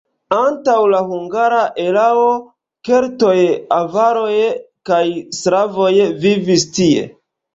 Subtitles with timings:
[0.35, 2.23] Antaŭ la hungara erao
[2.89, 3.35] keltoj,
[3.77, 4.33] avaroj
[4.91, 5.03] kaj
[5.41, 5.93] slavoj
[6.27, 7.07] vivis tie.